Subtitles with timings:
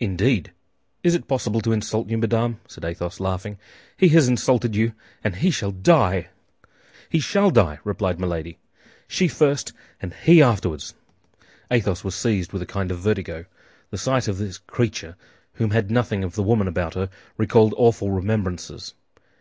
[0.00, 0.50] "Indeed!
[1.04, 3.58] Is it possible to insult you, madame?" said Athos, laughing;
[3.96, 4.92] "he has insulted you,
[5.22, 6.30] and he shall die!"
[7.08, 8.58] "He shall die!" replied Milady;
[9.06, 10.82] "she first, and he afterward."
[11.70, 13.44] Athos was seized with a kind of vertigo.
[13.92, 15.14] The sight of this creature,
[15.52, 18.94] who had nothing of the woman about her, recalled awful remembrances.